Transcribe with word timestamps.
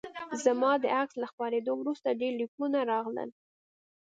زما 0.43 0.71
د 0.83 0.85
عکس 0.99 1.15
له 1.21 1.27
خپریدو 1.31 1.71
وروسته 1.77 2.17
ډیر 2.21 2.33
لیکونه 2.41 2.79
راغلل 2.91 3.29